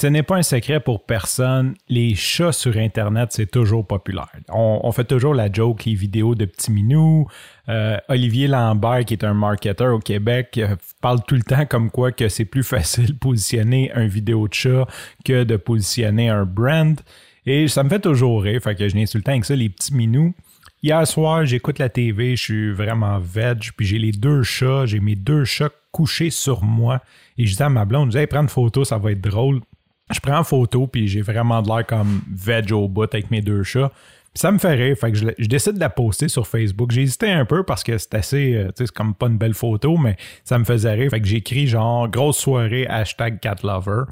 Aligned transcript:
Ce 0.00 0.06
n'est 0.06 0.22
pas 0.22 0.36
un 0.36 0.42
secret 0.42 0.80
pour 0.80 1.04
personne, 1.04 1.74
les 1.90 2.14
chats 2.14 2.52
sur 2.52 2.78
Internet, 2.78 3.32
c'est 3.32 3.50
toujours 3.50 3.86
populaire. 3.86 4.30
On, 4.48 4.90
fait 4.92 5.04
toujours 5.04 5.34
la 5.34 5.52
joke, 5.52 5.84
les 5.84 5.92
vidéos 5.92 6.34
de 6.34 6.46
petits 6.46 6.72
minous. 6.72 7.26
Euh, 7.68 7.98
Olivier 8.08 8.48
Lambert, 8.48 9.04
qui 9.04 9.12
est 9.12 9.24
un 9.24 9.34
marketeur 9.34 9.94
au 9.94 9.98
Québec, 9.98 10.56
euh, 10.56 10.74
parle 11.02 11.22
tout 11.26 11.34
le 11.34 11.42
temps 11.42 11.66
comme 11.66 11.90
quoi 11.90 12.12
que 12.12 12.30
c'est 12.30 12.46
plus 12.46 12.62
facile 12.62 13.08
de 13.08 13.12
positionner 13.12 13.92
un 13.92 14.06
vidéo 14.06 14.48
de 14.48 14.54
chat 14.54 14.86
que 15.22 15.44
de 15.44 15.56
positionner 15.58 16.30
un 16.30 16.46
brand. 16.46 16.98
Et 17.44 17.68
ça 17.68 17.84
me 17.84 17.90
fait 17.90 18.00
toujours 18.00 18.42
rire, 18.42 18.62
fait 18.62 18.74
que 18.74 18.88
je 18.88 19.18
temps 19.18 19.32
avec 19.32 19.44
ça, 19.44 19.54
les 19.54 19.68
petits 19.68 19.94
minous. 19.94 20.32
Hier 20.82 21.06
soir, 21.06 21.44
j'écoute 21.44 21.78
la 21.78 21.90
TV, 21.90 22.36
je 22.36 22.42
suis 22.42 22.72
vraiment 22.72 23.18
veg, 23.18 23.68
puis 23.76 23.84
j'ai 23.84 23.98
les 23.98 24.12
deux 24.12 24.44
chats, 24.44 24.86
j'ai 24.86 25.00
mes 25.00 25.14
deux 25.14 25.44
chats 25.44 25.68
couchés 25.92 26.30
sur 26.30 26.64
moi. 26.64 27.02
Et 27.36 27.44
je 27.44 27.54
dis 27.54 27.62
à 27.62 27.68
ma 27.68 27.84
blonde, 27.84 28.12
je 28.12 28.18
dis, 28.18 28.26
prends 28.26 28.40
une 28.40 28.48
photo, 28.48 28.82
ça 28.82 28.96
va 28.96 29.12
être 29.12 29.20
drôle 29.20 29.60
je 30.10 30.20
prends 30.20 30.38
en 30.38 30.44
photo, 30.44 30.86
puis 30.86 31.08
j'ai 31.08 31.22
vraiment 31.22 31.62
de 31.62 31.68
l'air 31.68 31.86
comme 31.86 32.22
veg 32.30 32.72
au 32.72 32.88
bout 32.88 33.12
avec 33.12 33.30
mes 33.30 33.40
deux 33.40 33.62
chats. 33.62 33.92
Ça 34.34 34.52
me 34.52 34.58
fait 34.58 34.74
rire, 34.74 34.96
fait 34.96 35.10
que 35.10 35.18
je, 35.18 35.46
décide 35.46 35.74
de 35.74 35.80
la 35.80 35.90
poster 35.90 36.28
sur 36.28 36.46
Facebook. 36.46 36.92
J'ai 36.92 37.02
hésité 37.02 37.30
un 37.30 37.44
peu 37.44 37.64
parce 37.64 37.82
que 37.82 37.98
c'est 37.98 38.14
assez, 38.14 38.54
euh, 38.54 38.66
tu 38.66 38.72
sais, 38.76 38.86
c'est 38.86 38.92
comme 38.92 39.14
pas 39.14 39.26
une 39.26 39.38
belle 39.38 39.54
photo, 39.54 39.96
mais 39.96 40.16
ça 40.44 40.56
me 40.58 40.64
faisait 40.64 40.92
rire. 40.92 41.10
Fait 41.10 41.20
que 41.20 41.26
j'écris 41.26 41.66
genre 41.66 42.08
grosse 42.08 42.38
soirée, 42.38 42.86
hashtag 42.86 43.40
catlover. 43.40 44.04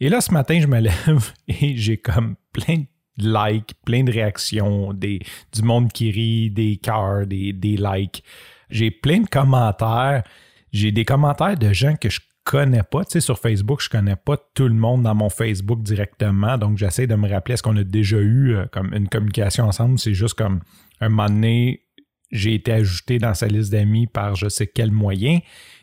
Et 0.00 0.10
là, 0.10 0.20
ce 0.20 0.32
matin, 0.32 0.60
je 0.60 0.66
me 0.66 0.78
lève 0.80 1.32
et 1.48 1.76
j'ai 1.76 1.96
comme 1.96 2.36
plein 2.52 2.76
de 2.76 3.48
likes, 3.48 3.72
plein 3.86 4.04
de 4.04 4.12
réactions, 4.12 4.92
des, 4.92 5.20
du 5.54 5.62
monde 5.62 5.92
qui 5.92 6.10
rit, 6.10 6.50
des 6.50 6.76
cœurs, 6.76 7.26
des, 7.26 7.54
des 7.54 7.76
likes. 7.76 8.22
J'ai 8.68 8.90
plein 8.90 9.20
de 9.20 9.28
commentaires. 9.28 10.24
J'ai 10.72 10.92
des 10.92 11.06
commentaires 11.06 11.56
de 11.56 11.72
gens 11.72 11.96
que 11.96 12.10
je 12.10 12.20
connais 12.48 12.82
pas. 12.82 13.04
Tu 13.04 13.12
sais, 13.12 13.20
sur 13.20 13.38
Facebook, 13.38 13.82
je 13.82 13.90
connais 13.90 14.16
pas 14.16 14.38
tout 14.54 14.68
le 14.68 14.74
monde 14.74 15.02
dans 15.02 15.14
mon 15.14 15.28
Facebook 15.28 15.82
directement. 15.82 16.56
Donc, 16.56 16.78
j'essaie 16.78 17.06
de 17.06 17.14
me 17.14 17.28
rappeler 17.28 17.54
est-ce 17.54 17.62
qu'on 17.62 17.76
a 17.76 17.84
déjà 17.84 18.16
eu 18.16 18.54
euh, 18.54 18.64
comme 18.72 18.94
une 18.94 19.06
communication 19.06 19.64
ensemble? 19.64 19.98
C'est 19.98 20.14
juste 20.14 20.32
comme 20.32 20.60
un 21.00 21.10
moment 21.10 21.26
donné, 21.26 21.84
j'ai 22.30 22.54
été 22.54 22.72
ajouté 22.72 23.18
dans 23.18 23.34
sa 23.34 23.48
liste 23.48 23.70
d'amis 23.70 24.06
par 24.06 24.34
je 24.34 24.48
sais 24.48 24.66
quel 24.66 24.90
moyen. 24.90 25.40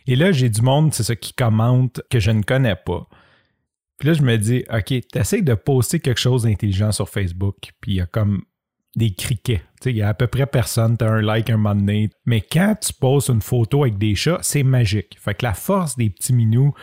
Et 0.08 0.16
là, 0.16 0.31
j'ai 0.31 0.49
du 0.49 0.63
monde, 0.63 0.91
c'est 0.91 1.03
ça, 1.03 1.16
qui 1.16 1.33
commente 1.33 2.02
que 2.09 2.19
je 2.19 2.31
ne 2.31 2.41
connais 2.41 2.75
pas. 2.75 3.08
Puis 3.99 4.08
là, 4.08 4.13
je 4.16 4.23
me 4.23 4.36
dis, 4.36 4.66
OK, 4.73 4.86
tu 4.88 5.41
de 5.43 5.53
poster 5.53 5.99
quelque 5.99 6.19
chose 6.19 6.43
d'intelligent 6.43 6.91
sur 6.91 7.09
Facebook. 7.09 7.58
Puis 7.80 7.91
il 7.91 7.95
y 7.97 8.02
a 8.02 8.08
comme 8.08 8.41
des 8.95 9.13
criquets. 9.13 9.61
Il 9.85 9.97
y 9.97 10.01
a 10.01 10.09
à 10.09 10.13
peu 10.13 10.27
près 10.27 10.45
personne, 10.45 10.97
tu 10.97 11.05
as 11.05 11.11
un 11.11 11.21
like 11.21 11.49
un 11.49 11.57
moment. 11.57 12.07
Mais 12.25 12.41
quand 12.41 12.75
tu 12.81 12.93
poses 12.93 13.29
une 13.29 13.41
photo 13.41 13.83
avec 13.83 13.97
des 13.97 14.15
chats, 14.15 14.39
c'est 14.41 14.63
magique. 14.63 15.17
Fait 15.19 15.35
que 15.35 15.45
la 15.45 15.53
force 15.53 15.95
des 15.95 16.09
petits 16.09 16.33
minous, 16.33 16.73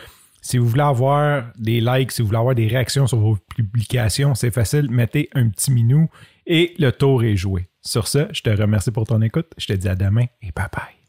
si 0.41 0.57
vous 0.57 0.67
voulez 0.67 0.83
avoir 0.83 1.51
des 1.57 1.81
likes, 1.81 2.11
si 2.11 2.21
vous 2.21 2.27
voulez 2.27 2.39
avoir 2.39 2.55
des 2.55 2.67
réactions 2.67 3.07
sur 3.07 3.17
vos 3.17 3.37
publications, 3.55 4.35
c'est 4.35 4.51
facile. 4.51 4.89
Mettez 4.89 5.29
un 5.33 5.49
petit 5.49 5.71
minou 5.71 6.09
et 6.45 6.73
le 6.77 6.91
tour 6.91 7.23
est 7.23 7.35
joué. 7.35 7.67
Sur 7.81 8.07
ce, 8.07 8.27
je 8.31 8.41
te 8.41 8.49
remercie 8.49 8.91
pour 8.91 9.05
ton 9.05 9.21
écoute. 9.21 9.47
Je 9.57 9.67
te 9.67 9.73
dis 9.73 9.89
à 9.89 9.95
demain 9.95 10.25
et 10.41 10.51
bye 10.55 10.67
bye. 10.71 11.02